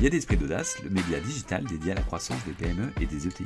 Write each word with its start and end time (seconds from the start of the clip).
Biais 0.00 0.08
d'Esprit 0.08 0.38
d'Audace, 0.38 0.82
le 0.82 0.88
média 0.88 1.20
digital 1.20 1.62
dédié 1.66 1.92
à 1.92 1.94
la 1.94 2.00
croissance 2.00 2.42
des 2.46 2.52
PME 2.52 2.90
et 3.02 3.04
des 3.04 3.26
ETI. 3.26 3.44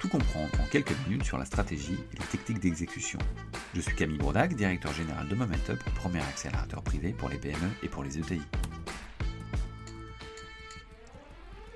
Tout 0.00 0.08
comprendre 0.08 0.48
en 0.60 0.66
quelques 0.66 0.94
minutes 1.08 1.24
sur 1.24 1.36
la 1.36 1.44
stratégie 1.44 1.98
et 2.12 2.16
les 2.16 2.26
techniques 2.26 2.60
d'exécution. 2.60 3.18
Je 3.74 3.80
suis 3.80 3.96
Camille 3.96 4.16
Brodac, 4.16 4.54
directeur 4.54 4.92
général 4.92 5.26
de 5.26 5.34
Momentup, 5.34 5.82
premier 5.96 6.20
accélérateur 6.20 6.84
privé 6.84 7.12
pour 7.12 7.28
les 7.28 7.38
PME 7.38 7.72
et 7.82 7.88
pour 7.88 8.04
les 8.04 8.20
ETI. 8.20 8.40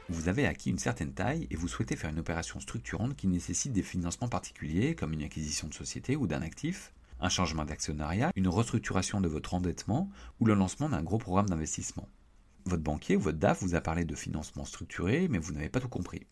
Vous 0.08 0.28
avez 0.28 0.46
acquis 0.46 0.70
une 0.70 0.78
certaine 0.78 1.12
taille 1.12 1.48
et 1.50 1.56
vous 1.56 1.66
souhaitez 1.66 1.96
faire 1.96 2.10
une 2.10 2.20
opération 2.20 2.60
structurante 2.60 3.16
qui 3.16 3.26
nécessite 3.26 3.72
des 3.72 3.82
financements 3.82 4.28
particuliers 4.28 4.94
comme 4.94 5.12
une 5.12 5.24
acquisition 5.24 5.66
de 5.66 5.74
société 5.74 6.14
ou 6.14 6.28
d'un 6.28 6.42
actif, 6.42 6.92
un 7.18 7.30
changement 7.30 7.64
d'actionnariat, 7.64 8.30
une 8.36 8.46
restructuration 8.46 9.20
de 9.20 9.26
votre 9.26 9.54
endettement 9.54 10.08
ou 10.38 10.44
le 10.44 10.54
lancement 10.54 10.88
d'un 10.88 11.02
gros 11.02 11.18
programme 11.18 11.48
d'investissement. 11.48 12.08
Votre 12.66 12.82
banquier 12.82 13.16
ou 13.16 13.20
votre 13.20 13.38
DAF 13.38 13.62
vous 13.62 13.74
a 13.74 13.80
parlé 13.80 14.04
de 14.04 14.14
financement 14.14 14.64
structuré, 14.64 15.28
mais 15.28 15.38
vous 15.38 15.52
n'avez 15.52 15.68
pas 15.68 15.80
tout 15.80 15.88
compris. 15.88 16.26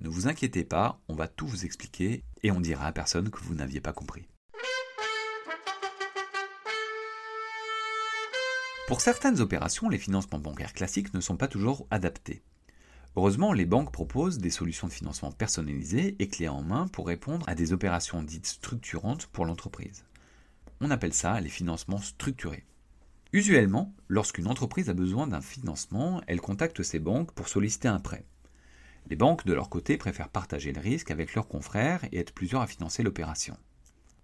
Ne 0.00 0.08
vous 0.08 0.28
inquiétez 0.28 0.62
pas, 0.62 1.00
on 1.08 1.14
va 1.14 1.28
tout 1.28 1.46
vous 1.46 1.64
expliquer 1.64 2.22
et 2.42 2.50
on 2.50 2.60
dira 2.60 2.86
à 2.86 2.92
personne 2.92 3.30
que 3.30 3.40
vous 3.40 3.54
n'aviez 3.54 3.80
pas 3.80 3.92
compris. 3.92 4.28
Pour 8.86 9.00
certaines 9.00 9.40
opérations, 9.40 9.88
les 9.88 9.98
financements 9.98 10.38
bancaires 10.38 10.72
classiques 10.72 11.12
ne 11.14 11.20
sont 11.20 11.36
pas 11.36 11.48
toujours 11.48 11.86
adaptés. 11.90 12.42
Heureusement, 13.16 13.52
les 13.52 13.66
banques 13.66 13.92
proposent 13.92 14.38
des 14.38 14.50
solutions 14.50 14.86
de 14.86 14.92
financement 14.92 15.32
personnalisées 15.32 16.16
et 16.18 16.28
clés 16.28 16.48
en 16.48 16.62
main 16.62 16.86
pour 16.88 17.06
répondre 17.06 17.48
à 17.48 17.54
des 17.54 17.72
opérations 17.72 18.22
dites 18.22 18.46
structurantes 18.46 19.26
pour 19.26 19.44
l'entreprise. 19.44 20.04
On 20.80 20.90
appelle 20.90 21.14
ça 21.14 21.40
les 21.40 21.48
financements 21.48 21.98
structurés. 21.98 22.64
Usuellement, 23.34 23.94
lorsqu'une 24.08 24.46
entreprise 24.46 24.88
a 24.88 24.94
besoin 24.94 25.26
d'un 25.26 25.42
financement, 25.42 26.22
elle 26.26 26.40
contacte 26.40 26.82
ses 26.82 26.98
banques 26.98 27.32
pour 27.32 27.48
solliciter 27.48 27.86
un 27.86 27.98
prêt. 27.98 28.24
Les 29.10 29.16
banques, 29.16 29.44
de 29.44 29.52
leur 29.52 29.68
côté, 29.68 29.98
préfèrent 29.98 30.30
partager 30.30 30.72
le 30.72 30.80
risque 30.80 31.10
avec 31.10 31.34
leurs 31.34 31.46
confrères 31.46 32.02
et 32.10 32.18
être 32.18 32.32
plusieurs 32.32 32.62
à 32.62 32.66
financer 32.66 33.02
l'opération. 33.02 33.58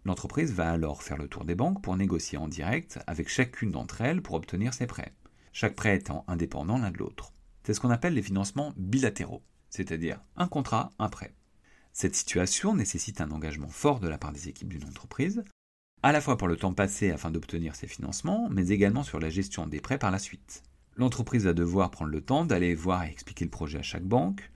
L'entreprise 0.06 0.52
va 0.52 0.70
alors 0.70 1.02
faire 1.02 1.19
le 1.19 1.28
tour 1.28 1.44
des 1.44 1.55
banques 1.55 1.82
pour 1.82 1.97
négocier 1.98 2.38
en 2.38 2.48
direct 2.48 2.98
avec 3.06 3.28
chacune 3.28 3.72
d'entre 3.72 4.00
elles 4.00 4.22
pour 4.22 4.36
obtenir 4.36 4.72
ses 4.72 4.86
prêts, 4.86 5.14
chaque 5.52 5.77
prêt 5.77 5.97
étant 5.97 6.25
indépendant 6.27 6.78
l'un 6.78 6.91
de 6.91 6.98
l'autre. 6.98 7.34
C'est 7.62 7.75
ce 7.75 7.80
qu'on 7.80 7.91
appelle 7.91 8.14
les 8.14 8.22
financements 8.22 8.72
bilatéraux, 8.78 9.42
c'est-à-dire 9.69 10.20
un 10.36 10.48
contrat, 10.48 10.92
un 10.98 11.10
prêt. 11.10 11.34
Cette 11.92 12.16
situation 12.16 12.75
nécessite 12.75 13.20
un 13.20 13.30
engagement 13.30 13.69
fort 13.69 14.00
de 14.00 14.08
la 14.08 14.19
part 14.19 14.32
des 14.32 14.48
équipes 14.48 14.70
d'une 14.70 14.88
entreprise, 14.88 15.44
à 16.05 16.12
la 16.12 16.20
fois 16.20 16.36
pour 16.36 16.48
le 16.48 16.56
temps 16.56 16.74
passé 16.74 17.10
afin 17.10 17.30
d'obtenir 17.30 17.74
ces 17.74 17.86
financements, 17.86 18.50
mais 18.50 18.69
également 18.69 19.05
sur 19.05 19.19
la 19.19 19.30
gestion 19.30 19.66
des 19.66 19.80
prêts 19.80 19.97
par 19.97 20.10
la 20.10 20.19
suite. 20.19 20.62
L'entreprise 20.97 21.47
va 21.47 21.55
devoir 21.55 21.91
prendre 21.91 22.10
le 22.10 22.20
temps 22.20 22.44
d'aller 22.44 22.74
voir 22.74 23.05
et 23.05 23.08
expliquer 23.08 23.47
le 23.47 23.50
projet 23.50 23.78
à 23.78 23.83
chaque 23.83 24.05
banque, 24.05 24.50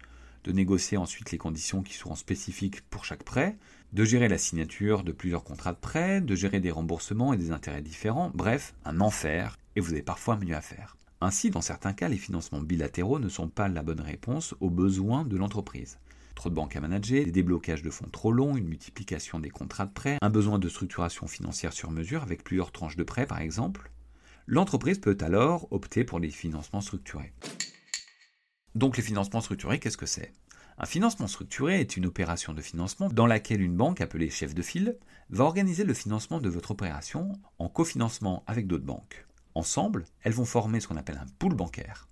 de 0.44 0.52
négocier 0.52 0.98
ensuite 0.98 1.30
les 1.30 1.38
conditions 1.38 1.82
qui 1.82 1.94
seront 1.94 2.16
spécifiques 2.16 2.82
pour 2.90 3.06
chaque 3.06 3.22
prêt, 3.22 3.56
de 3.94 4.04
gérer 4.04 4.28
la 4.28 4.36
signature 4.36 5.02
de 5.02 5.10
plusieurs 5.10 5.42
contrats 5.42 5.72
de 5.72 5.78
prêt, 5.78 6.20
de 6.20 6.34
gérer 6.34 6.60
des 6.60 6.70
remboursements 6.70 7.32
et 7.32 7.38
des 7.38 7.50
intérêts 7.50 7.80
différents, 7.80 8.30
bref, 8.34 8.74
un 8.84 9.00
enfer, 9.00 9.56
et 9.74 9.80
vous 9.80 9.94
avez 9.94 10.02
parfois 10.02 10.36
mieux 10.36 10.54
à 10.54 10.60
faire. 10.60 10.98
Ainsi, 11.22 11.48
dans 11.48 11.62
certains 11.62 11.94
cas, 11.94 12.08
les 12.08 12.18
financements 12.18 12.60
bilatéraux 12.60 13.20
ne 13.20 13.30
sont 13.30 13.48
pas 13.48 13.68
la 13.68 13.82
bonne 13.82 14.02
réponse 14.02 14.54
aux 14.60 14.68
besoins 14.68 15.24
de 15.24 15.38
l'entreprise. 15.38 15.96
De 16.44 16.54
banques 16.54 16.76
à 16.76 16.80
manager, 16.80 17.24
des 17.24 17.32
déblocages 17.32 17.82
de 17.82 17.90
fonds 17.90 18.08
trop 18.10 18.32
longs, 18.32 18.56
une 18.56 18.68
multiplication 18.68 19.38
des 19.38 19.50
contrats 19.50 19.84
de 19.84 19.92
prêt, 19.92 20.16
un 20.22 20.30
besoin 20.30 20.58
de 20.58 20.68
structuration 20.68 21.26
financière 21.26 21.74
sur 21.74 21.90
mesure 21.90 22.22
avec 22.22 22.42
plusieurs 22.42 22.72
tranches 22.72 22.96
de 22.96 23.02
prêt 23.02 23.26
par 23.26 23.40
exemple. 23.40 23.90
L'entreprise 24.46 24.98
peut 24.98 25.18
alors 25.20 25.66
opter 25.72 26.04
pour 26.04 26.20
les 26.20 26.30
financements 26.30 26.80
structurés. 26.80 27.34
Donc 28.74 28.96
les 28.96 29.02
financements 29.02 29.42
structurés, 29.42 29.78
qu'est-ce 29.78 29.98
que 29.98 30.06
c'est? 30.06 30.32
Un 30.78 30.86
financement 30.86 31.26
structuré 31.26 31.80
est 31.80 31.98
une 31.98 32.06
opération 32.06 32.54
de 32.54 32.62
financement 32.62 33.10
dans 33.10 33.26
laquelle 33.26 33.60
une 33.60 33.76
banque 33.76 34.00
appelée 34.00 34.30
chef 34.30 34.54
de 34.54 34.62
file 34.62 34.96
va 35.28 35.44
organiser 35.44 35.84
le 35.84 35.92
financement 35.92 36.40
de 36.40 36.48
votre 36.48 36.70
opération 36.70 37.32
en 37.58 37.68
cofinancement 37.68 38.44
avec 38.46 38.66
d'autres 38.66 38.86
banques. 38.86 39.26
Ensemble, 39.54 40.06
elles 40.22 40.32
vont 40.32 40.46
former 40.46 40.80
ce 40.80 40.88
qu'on 40.88 40.96
appelle 40.96 41.18
un 41.18 41.26
pool 41.38 41.54
bancaire. 41.54 42.08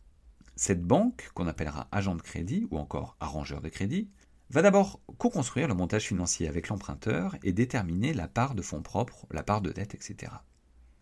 Cette 0.57 0.83
banque, 0.83 1.31
qu'on 1.35 1.47
appellera 1.47 1.87
agent 1.93 2.15
de 2.15 2.23
crédit 2.23 2.67
ou 2.71 2.79
encore 2.79 3.17
arrangeur 3.21 3.61
de 3.61 3.69
crédit, 3.69 4.09
va 4.49 4.63
d'abord 4.63 5.03
co-construire 5.19 5.69
le 5.69 5.75
montage 5.75 6.07
financier 6.07 6.49
avec 6.49 6.69
l'emprunteur 6.69 7.37
et 7.43 7.53
déterminer 7.53 8.15
la 8.15 8.27
part 8.27 8.55
de 8.55 8.63
fonds 8.63 8.83
propres, 8.83 9.27
la 9.31 9.43
part 9.43 9.61
de 9.61 9.71
dette, 9.71 9.95
etc. 9.95 10.33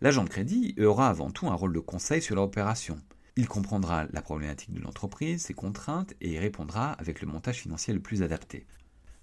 L'agent 0.01 0.25
de 0.25 0.29
crédit 0.29 0.75
aura 0.81 1.07
avant 1.07 1.31
tout 1.31 1.47
un 1.47 1.53
rôle 1.53 1.73
de 1.73 1.79
conseil 1.79 2.21
sur 2.21 2.35
l'opération. 2.35 2.97
Il 3.37 3.47
comprendra 3.47 4.05
la 4.11 4.21
problématique 4.21 4.73
de 4.73 4.81
l'entreprise, 4.81 5.43
ses 5.43 5.53
contraintes 5.53 6.13
et 6.19 6.33
y 6.33 6.39
répondra 6.39 6.91
avec 6.93 7.21
le 7.21 7.27
montage 7.27 7.61
financier 7.61 7.93
le 7.93 8.01
plus 8.01 8.23
adapté. 8.23 8.67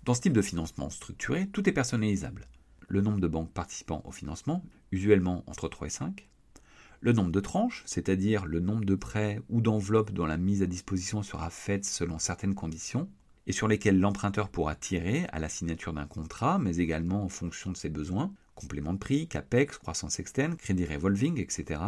Dans 0.05 0.15
ce 0.15 0.23
type 0.23 0.33
de 0.33 0.43
financement 0.43 0.89
structuré, 0.89 1.47
tout 1.49 1.69
est 1.69 1.73
personnalisable. 1.73 2.47
Le 2.89 3.03
nombre 3.03 3.21
de 3.21 3.29
banques 3.29 3.53
participant 3.53 4.03
au 4.05 4.13
financement, 4.13 4.65
usuellement 4.93 5.45
entre 5.47 5.69
3 5.69 5.87
et 5.87 5.91
5, 5.91 6.29
le 7.03 7.13
nombre 7.13 7.33
de 7.33 7.41
tranches, 7.41 7.83
c'est-à-dire 7.85 8.47
le 8.47 8.61
nombre 8.61 8.85
de 8.85 8.95
prêts 8.95 9.41
ou 9.49 9.61
d'enveloppes 9.61 10.13
dont 10.13 10.25
la 10.25 10.37
mise 10.37 10.63
à 10.63 10.67
disposition 10.67 11.25
sera 11.25 11.51
faite 11.51 11.85
selon 11.85 12.21
certaines 12.21 12.55
conditions, 12.55 13.09
et 13.49 13.53
sur 13.53 13.67
lesquelles 13.67 13.99
l'emprunteur 13.99 14.49
pourra 14.49 14.77
tirer 14.77 15.27
à 15.33 15.41
la 15.41 15.49
signature 15.49 15.93
d'un 15.93 16.07
contrat, 16.07 16.61
mais 16.61 16.77
également 16.77 17.25
en 17.25 17.29
fonction 17.29 17.73
de 17.73 17.77
ses 17.77 17.89
besoins, 17.89 18.33
complément 18.55 18.93
de 18.93 18.99
prix, 18.99 19.27
CAPEX, 19.27 19.79
croissance 19.79 20.21
externe, 20.21 20.55
crédit 20.55 20.85
revolving, 20.85 21.41
etc. 21.41 21.81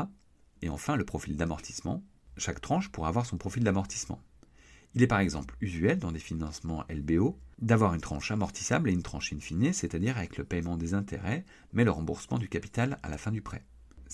Et 0.62 0.68
enfin 0.68 0.96
le 0.96 1.04
profil 1.04 1.36
d'amortissement. 1.36 2.02
Chaque 2.36 2.60
tranche 2.60 2.90
pourra 2.90 3.06
avoir 3.06 3.24
son 3.24 3.38
profil 3.38 3.62
d'amortissement. 3.62 4.20
Il 4.96 5.02
est 5.02 5.08
par 5.08 5.20
exemple 5.20 5.54
usuel 5.60 6.00
dans 6.00 6.10
des 6.10 6.18
financements 6.18 6.84
LBO 6.90 7.38
d'avoir 7.60 7.94
une 7.94 8.00
tranche 8.00 8.32
amortissable 8.32 8.90
et 8.90 8.92
une 8.92 9.02
tranche 9.02 9.32
in 9.32 9.38
fine, 9.38 9.72
c'est-à-dire 9.72 10.18
avec 10.18 10.38
le 10.38 10.44
paiement 10.44 10.76
des 10.76 10.92
intérêts, 10.92 11.44
mais 11.72 11.84
le 11.84 11.92
remboursement 11.92 12.38
du 12.38 12.48
capital 12.48 12.98
à 13.04 13.08
la 13.08 13.18
fin 13.18 13.30
du 13.30 13.42
prêt. 13.42 13.64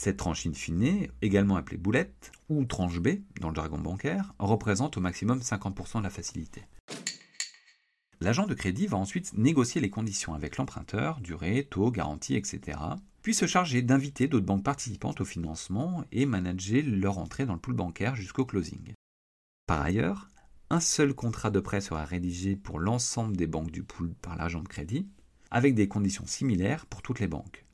Cette 0.02 0.16
tranche 0.16 0.46
in 0.46 0.54
fine, 0.54 1.08
également 1.20 1.56
appelée 1.56 1.76
boulette 1.76 2.32
ou 2.48 2.64
tranche 2.64 3.00
B 3.00 3.18
dans 3.38 3.50
le 3.50 3.54
jargon 3.54 3.76
bancaire, 3.76 4.32
représente 4.38 4.96
au 4.96 5.00
maximum 5.02 5.40
50% 5.40 5.98
de 5.98 6.04
la 6.04 6.08
facilité. 6.08 6.62
L'agent 8.22 8.46
de 8.46 8.54
crédit 8.54 8.86
va 8.86 8.96
ensuite 8.96 9.36
négocier 9.36 9.78
les 9.78 9.90
conditions 9.90 10.32
avec 10.32 10.56
l'emprunteur, 10.56 11.20
durée, 11.20 11.66
taux, 11.68 11.90
garantie, 11.90 12.34
etc., 12.34 12.78
puis 13.20 13.34
se 13.34 13.44
charger 13.44 13.82
d'inviter 13.82 14.26
d'autres 14.26 14.46
banques 14.46 14.64
participantes 14.64 15.20
au 15.20 15.26
financement 15.26 16.02
et 16.12 16.24
manager 16.24 16.82
leur 16.86 17.18
entrée 17.18 17.44
dans 17.44 17.52
le 17.52 17.60
pool 17.60 17.74
bancaire 17.74 18.16
jusqu'au 18.16 18.46
closing. 18.46 18.94
Par 19.66 19.82
ailleurs, 19.82 20.30
un 20.70 20.80
seul 20.80 21.12
contrat 21.12 21.50
de 21.50 21.60
prêt 21.60 21.82
sera 21.82 22.06
rédigé 22.06 22.56
pour 22.56 22.78
l'ensemble 22.78 23.36
des 23.36 23.46
banques 23.46 23.70
du 23.70 23.82
pool 23.82 24.14
par 24.22 24.36
l'agent 24.36 24.62
de 24.62 24.68
crédit, 24.68 25.06
avec 25.50 25.74
des 25.74 25.88
conditions 25.88 26.26
similaires 26.26 26.86
pour 26.86 27.02
toutes 27.02 27.20
les 27.20 27.28
banques. 27.28 27.66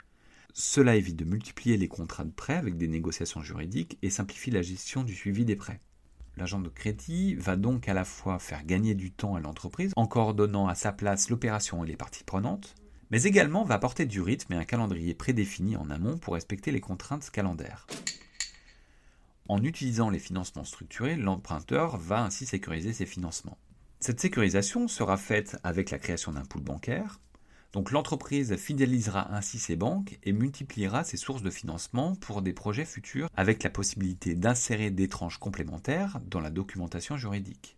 Cela 0.58 0.96
évite 0.96 1.16
de 1.16 1.26
multiplier 1.26 1.76
les 1.76 1.86
contrats 1.86 2.24
de 2.24 2.30
prêt 2.30 2.54
avec 2.54 2.78
des 2.78 2.88
négociations 2.88 3.42
juridiques 3.42 3.98
et 4.00 4.08
simplifie 4.08 4.50
la 4.50 4.62
gestion 4.62 5.02
du 5.02 5.14
suivi 5.14 5.44
des 5.44 5.54
prêts. 5.54 5.82
L'agent 6.38 6.60
de 6.60 6.70
crédit 6.70 7.34
va 7.34 7.56
donc 7.56 7.90
à 7.90 7.92
la 7.92 8.06
fois 8.06 8.38
faire 8.38 8.64
gagner 8.64 8.94
du 8.94 9.10
temps 9.10 9.34
à 9.34 9.40
l'entreprise 9.40 9.92
en 9.96 10.06
coordonnant 10.06 10.66
à 10.66 10.74
sa 10.74 10.92
place 10.92 11.28
l'opération 11.28 11.84
et 11.84 11.86
les 11.86 11.96
parties 11.98 12.24
prenantes, 12.24 12.74
mais 13.10 13.24
également 13.24 13.64
va 13.64 13.74
apporter 13.74 14.06
du 14.06 14.22
rythme 14.22 14.54
et 14.54 14.56
un 14.56 14.64
calendrier 14.64 15.12
prédéfini 15.12 15.76
en 15.76 15.90
amont 15.90 16.16
pour 16.16 16.32
respecter 16.32 16.70
les 16.70 16.80
contraintes 16.80 17.28
calendaires. 17.28 17.86
En 19.48 19.62
utilisant 19.62 20.08
les 20.08 20.18
financements 20.18 20.64
structurés, 20.64 21.16
l'emprunteur 21.16 21.98
va 21.98 22.24
ainsi 22.24 22.46
sécuriser 22.46 22.94
ses 22.94 23.04
financements. 23.04 23.58
Cette 24.00 24.20
sécurisation 24.20 24.88
sera 24.88 25.18
faite 25.18 25.58
avec 25.64 25.90
la 25.90 25.98
création 25.98 26.32
d'un 26.32 26.46
pool 26.46 26.62
bancaire, 26.62 27.20
donc 27.72 27.90
l'entreprise 27.90 28.56
fidélisera 28.56 29.34
ainsi 29.34 29.58
ses 29.58 29.76
banques 29.76 30.18
et 30.22 30.32
multipliera 30.32 31.04
ses 31.04 31.16
sources 31.16 31.42
de 31.42 31.50
financement 31.50 32.14
pour 32.14 32.42
des 32.42 32.52
projets 32.52 32.84
futurs 32.84 33.28
avec 33.36 33.62
la 33.62 33.70
possibilité 33.70 34.34
d'insérer 34.34 34.90
des 34.90 35.08
tranches 35.08 35.38
complémentaires 35.38 36.18
dans 36.26 36.40
la 36.40 36.50
documentation 36.50 37.16
juridique. 37.16 37.76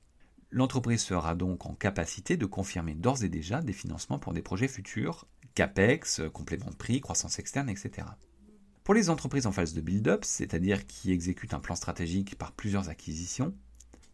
L'entreprise 0.50 1.02
sera 1.02 1.34
donc 1.34 1.66
en 1.66 1.74
capacité 1.74 2.36
de 2.36 2.46
confirmer 2.46 2.94
d'ores 2.94 3.22
et 3.22 3.28
déjà 3.28 3.60
des 3.60 3.72
financements 3.72 4.18
pour 4.18 4.32
des 4.32 4.40
projets 4.40 4.68
futurs, 4.68 5.26
CAPEX, 5.54 6.22
complément 6.32 6.70
de 6.70 6.76
prix, 6.76 7.00
croissance 7.00 7.38
externe, 7.38 7.68
etc. 7.68 8.06
Pour 8.84 8.94
les 8.94 9.10
entreprises 9.10 9.46
en 9.46 9.52
phase 9.52 9.74
de 9.74 9.82
build-up, 9.82 10.24
c'est-à-dire 10.24 10.86
qui 10.86 11.12
exécutent 11.12 11.52
un 11.52 11.60
plan 11.60 11.74
stratégique 11.74 12.38
par 12.38 12.52
plusieurs 12.52 12.88
acquisitions, 12.88 13.54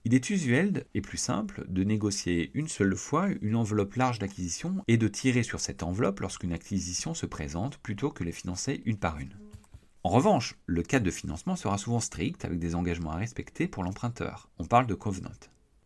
il 0.04 0.14
est 0.14 0.28
usuel 0.28 0.84
et 0.92 1.00
plus 1.00 1.16
simple 1.16 1.64
de 1.68 1.82
négocier 1.82 2.50
une 2.52 2.68
seule 2.68 2.94
fois 2.94 3.28
une 3.40 3.56
enveloppe 3.56 3.94
large 3.94 4.18
d'acquisition 4.18 4.84
et 4.86 4.98
de 4.98 5.08
tirer 5.08 5.42
sur 5.42 5.60
cette 5.60 5.82
enveloppe 5.82 6.20
lorsqu'une 6.20 6.52
acquisition 6.52 7.14
se 7.14 7.24
présente 7.24 7.78
plutôt 7.78 8.10
que 8.10 8.22
les 8.22 8.32
financer 8.32 8.82
une 8.84 8.98
par 8.98 9.18
une. 9.18 9.34
En 10.02 10.10
revanche, 10.10 10.56
le 10.66 10.82
cadre 10.82 11.06
de 11.06 11.10
financement 11.10 11.56
sera 11.56 11.78
souvent 11.78 12.00
strict 12.00 12.44
avec 12.44 12.58
des 12.58 12.74
engagements 12.74 13.12
à 13.12 13.16
respecter 13.16 13.66
pour 13.66 13.82
l'emprunteur. 13.82 14.50
On 14.58 14.66
parle 14.66 14.86
de 14.86 14.94
covenants. 14.94 15.30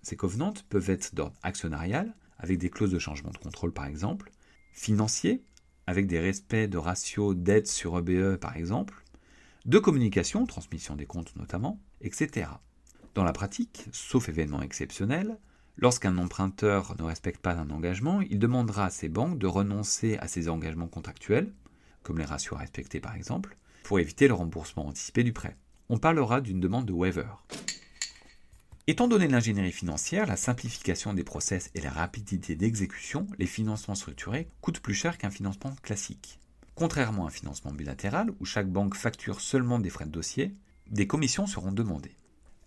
Ces 0.03 0.17
covenants 0.17 0.55
peuvent 0.69 0.91
être 0.91 1.15
d'ordre 1.15 1.39
actionnarial, 1.45 2.13
avec 2.39 2.59
des 2.59 2.71
clauses 2.71 2.91
de 2.91 2.99
changement 2.99 3.31
de 3.31 3.39
contrôle 3.39 3.73
par 3.73 3.87
exemple, 3.87 4.33
financier, 4.73 5.45
avec 5.87 6.09
des 6.09 6.19
respects 6.19 6.69
de 6.69 6.79
ratios 6.79 7.37
dette 7.37 7.69
sur 7.69 7.97
EBE 7.97 8.37
par 8.37 8.57
exemple, 8.57 9.05
de 9.65 9.79
communication, 9.79 10.45
transmission 10.45 10.97
des 10.97 11.07
comptes 11.07 11.37
notamment, 11.37 11.81
etc. 12.01 12.49
Dans 13.19 13.25
la 13.25 13.33
pratique, 13.33 13.85
sauf 13.91 14.29
événement 14.29 14.63
exceptionnel, 14.63 15.39
lorsqu'un 15.77 16.19
emprunteur 16.19 16.95
ne 17.01 17.03
respecte 17.03 17.41
pas 17.41 17.55
un 17.55 17.69
engagement, 17.71 18.21
il 18.21 18.39
demandera 18.39 18.85
à 18.85 18.91
ses 18.91 19.09
banques 19.09 19.41
de 19.41 19.49
renoncer 19.49 20.17
à 20.19 20.29
ses 20.29 20.49
engagements 20.49 20.87
contractuels, 20.87 21.53
comme 22.05 22.19
les 22.19 22.25
ratios 22.25 22.55
à 22.55 22.61
respecter 22.61 23.01
par 23.01 23.17
exemple, 23.17 23.57
pour 23.83 23.99
éviter 23.99 24.29
le 24.29 24.35
remboursement 24.35 24.87
anticipé 24.87 25.25
du 25.25 25.33
prêt. 25.33 25.57
On 25.89 25.99
parlera 25.99 26.41
d'une 26.41 26.61
demande 26.61 26.87
de 26.87 26.93
waiver. 26.93 27.27
Étant 28.87 29.09
donné 29.09 29.27
l'ingénierie 29.27 29.73
financière, 29.73 30.27
la 30.27 30.37
simplification 30.37 31.13
des 31.13 31.25
process 31.25 31.73
et 31.75 31.81
la 31.81 31.91
rapidité 31.91 32.55
d'exécution, 32.55 33.27
les 33.37 33.47
financements 33.47 33.97
structurés 33.97 34.47
coûtent 34.61 34.79
plus 34.79 34.95
cher 34.95 35.19
qu'un 35.19 35.31
financement 35.31 35.75
classique. 35.83 36.39
Contrairement 36.77 37.25
à 37.25 37.31
un 37.31 37.33
financement 37.33 37.73
bilatéral 37.73 38.31
où 38.39 38.45
chaque 38.45 38.71
banque 38.71 38.95
facture 38.95 39.41
seulement 39.41 39.81
des 39.81 39.91
frais 39.91 40.07
de 40.07 40.13
dossier, 40.13 40.55
des 40.89 41.09
commissions 41.09 41.49
seront 41.49 41.73
demandées. 41.73 42.15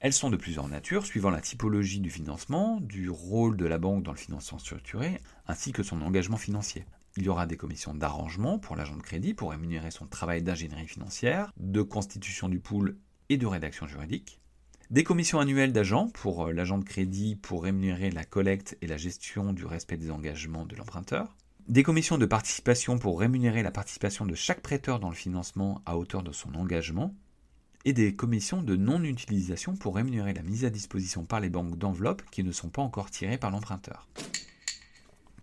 Elles 0.02 0.14
sont 0.14 0.32
de 0.32 0.36
plusieurs 0.36 0.68
natures, 0.68 1.06
suivant 1.06 1.30
la 1.30 1.42
typologie 1.42 2.00
du 2.00 2.10
financement, 2.10 2.82
du 2.82 3.08
rôle 3.08 3.56
de 3.56 3.68
la 3.68 3.78
banque 3.78 4.02
dans 4.02 4.12
le 4.12 4.18
financement 4.18 4.58
structuré, 4.58 5.22
ainsi 5.48 5.74
que 5.74 5.84
son 5.84 6.02
engagement 6.02 6.38
financier. 6.38 6.86
Il 7.18 7.24
y 7.24 7.30
aura 7.30 7.46
des 7.46 7.56
commissions 7.56 7.94
d'arrangement 7.94 8.58
pour 8.58 8.76
l'agent 8.76 8.98
de 8.98 9.04
crédit 9.04 9.36
pour 9.36 9.52
rémunérer 9.52 9.92
son 9.92 10.08
travail 10.08 10.42
d'ingénierie 10.42 10.88
financière, 10.88 11.54
de 11.58 11.84
constitution 11.84 12.50
du 12.50 12.60
pool 12.60 12.98
et 13.30 13.38
de 13.38 13.46
rédaction 13.46 13.86
juridique. 13.86 14.42
Des 14.90 15.04
commissions 15.04 15.40
annuelles 15.40 15.72
d'agent 15.72 16.08
pour 16.08 16.48
euh, 16.48 16.52
l'agent 16.52 16.80
de 16.80 16.84
crédit 16.84 17.36
pour 17.36 17.64
rémunérer 17.64 18.10
la 18.10 18.24
collecte 18.24 18.80
et 18.82 18.88
la 18.88 18.98
gestion 18.98 19.54
du 19.54 19.66
respect 19.66 19.98
des 19.98 20.10
engagements 20.10 20.66
de 20.66 20.76
l'emprunteur. 20.76 21.38
Des 21.68 21.84
commissions 21.84 22.18
de 22.18 22.26
participation 22.26 22.98
pour 22.98 23.20
rémunérer 23.20 23.62
la 23.62 23.72
participation 23.72 24.26
de 24.26 24.34
chaque 24.34 24.62
prêteur 24.62 25.00
dans 25.00 25.10
le 25.10 25.16
financement 25.16 25.84
à 25.86 25.96
hauteur 25.96 26.24
de 26.24 26.32
son 26.32 26.56
engagement. 26.56 27.14
Et 27.84 27.94
des 27.94 28.16
commissions 28.16 28.62
de 28.62 28.76
non-utilisation 28.76 29.76
pour 29.76 29.96
rémunérer 29.96 30.34
la 30.34 30.44
mise 30.44 30.66
à 30.66 30.70
disposition 30.70 31.26
par 31.26 31.40
les 31.40 31.50
banques 31.50 31.78
d'enveloppes 31.78 32.24
qui 32.32 32.44
ne 32.44 32.52
sont 32.52 32.70
pas 32.70 32.82
encore 32.82 33.10
tirées 33.10 33.40
par 33.40 33.50
l'emprunteur. 33.50 34.08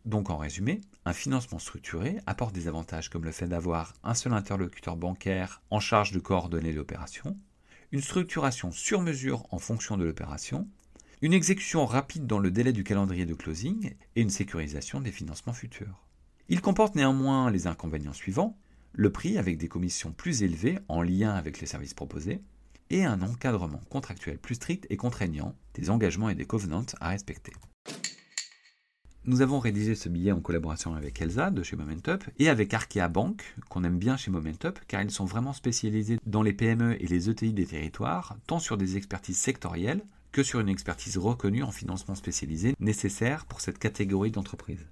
Donc 0.05 0.31
en 0.31 0.39
résumé, 0.39 0.81
un 1.05 1.13
financement 1.13 1.59
structuré 1.59 2.19
apporte 2.27 2.55
des 2.55 2.69
avantages 2.69 3.11
comme 3.11 3.25
le 3.25 3.33
fait 3.33 3.49
d'avoir 3.49 3.93
un 4.05 4.15
seul 4.15 4.33
interlocuteur 4.33 4.97
bancaire 4.97 5.61
en 5.71 5.81
charge 5.81 6.13
de 6.13 6.19
coordonner 6.19 6.73
l'opération, 6.73 7.37
une 7.93 8.01
structuration 8.01 8.71
sur 8.71 9.01
mesure 9.03 9.47
en 9.51 9.59
fonction 9.59 9.97
de 9.97 10.05
l'opération, 10.05 10.69
une 11.21 11.33
exécution 11.33 11.85
rapide 11.85 12.27
dans 12.27 12.39
le 12.39 12.51
délai 12.51 12.73
du 12.73 12.85
calendrier 12.85 13.27
de 13.27 13.35
closing 13.35 13.95
et 14.15 14.21
une 14.23 14.31
sécurisation 14.31 15.01
des 15.01 15.13
financements 15.13 15.53
futurs. 15.53 16.07
Il 16.49 16.61
comporte 16.61 16.95
néanmoins 16.95 17.51
les 17.51 17.67
inconvénients 17.67 18.13
suivants, 18.13 18.57
le 18.93 19.11
prix 19.11 19.39
avec 19.39 19.59
des 19.59 19.69
commissions 19.69 20.13
plus 20.13 20.43
élevées 20.43 20.79
en 20.89 21.03
lien 21.03 21.31
avec 21.31 21.61
les 21.61 21.67
services 21.67 21.95
proposés, 21.95 22.41
et 22.91 23.05
un 23.05 23.21
encadrement 23.23 23.81
contractuel 23.91 24.39
plus 24.39 24.55
strict 24.55 24.87
et 24.91 24.97
contraignant 24.97 25.55
des 25.75 25.91
engagements 25.91 26.31
et 26.31 26.35
des 26.35 26.47
covenants 26.47 26.87
à 27.01 27.09
respecter. 27.09 27.53
Nous 29.25 29.43
avons 29.43 29.59
rédigé 29.59 29.95
ce 29.95 30.09
billet 30.09 30.33
en 30.33 30.41
collaboration 30.41 30.95
avec 30.95 31.21
Elsa 31.21 31.51
de 31.51 31.63
chez 31.63 31.77
Momentup 31.77 32.25
et 32.39 32.49
avec 32.49 32.73
Arkea 32.73 33.09
Bank, 33.11 33.43
qu'on 33.69 33.85
aime 33.85 33.99
bien 33.99 34.17
chez 34.17 34.31
Momentup, 34.31 34.79
car 34.89 35.03
ils 35.03 35.11
sont 35.11 35.27
vraiment 35.27 35.53
spécialisés 35.53 36.19
dans 36.25 36.43
les 36.43 36.55
PME 36.55 36.97
et 37.03 37.07
les 37.07 37.29
ETI 37.29 37.53
des 37.53 37.67
territoires, 37.67 38.39
tant 38.47 38.59
sur 38.59 38.79
des 38.79 38.97
expertises 38.97 39.39
sectorielles 39.39 40.03
que 40.33 40.43
sur 40.43 40.61
une 40.61 40.69
expertise 40.69 41.19
reconnue 41.19 41.63
en 41.63 41.73
financement 41.73 42.15
spécialisé 42.15 42.75
nécessaire 42.81 43.45
pour 43.45 43.61
cette 43.61 43.79
catégorie 43.79 44.31
d'entreprise. 44.31 44.87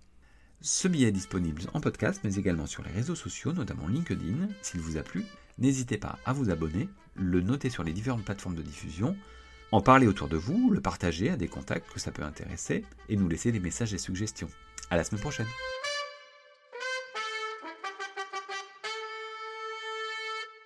Ce 0.69 0.89
billet 0.89 1.07
est 1.07 1.13
disponible 1.13 1.63
en 1.75 1.81
podcast, 1.81 2.23
mais 2.25 2.35
également 2.35 2.67
sur 2.67 2.83
les 2.83 2.91
réseaux 2.91 3.15
sociaux, 3.15 3.53
notamment 3.53 3.87
LinkedIn. 3.87 4.49
S'il 4.63 4.81
vous 4.81 4.97
a 4.97 5.03
plu, 5.05 5.25
n'hésitez 5.59 5.97
pas 5.97 6.19
à 6.25 6.33
vous 6.33 6.51
abonner, 6.51 6.89
le 7.15 7.41
noter 7.41 7.71
sur 7.71 7.85
les 7.85 7.93
différentes 7.93 8.25
plateformes 8.25 8.57
de 8.57 8.63
diffusion 8.63 9.17
en 9.71 9.81
parler 9.81 10.09
autour 10.09 10.27
de 10.27 10.37
vous, 10.37 10.73
le 10.73 10.81
partager 10.81 11.31
à 11.31 11.37
des 11.37 11.47
contacts 11.47 11.93
que 11.93 12.01
ça 12.01 12.11
peut 12.11 12.25
intéresser 12.25 12.85
et 13.09 13.15
nous 13.15 13.29
laisser 13.29 13.53
des 13.53 13.61
messages 13.61 13.95
et 13.95 13.99
suggestions. 13.99 14.51
À 14.91 14.97
la 14.97 15.05
semaine 15.05 15.21
prochaine. 15.21 15.47